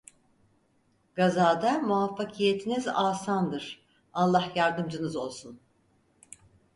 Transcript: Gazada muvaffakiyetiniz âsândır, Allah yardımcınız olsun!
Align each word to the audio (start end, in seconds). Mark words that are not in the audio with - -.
Gazada 1.15 1.71
muvaffakiyetiniz 1.79 2.87
âsândır, 2.87 3.85
Allah 4.13 4.51
yardımcınız 4.55 5.15
olsun! 5.15 5.59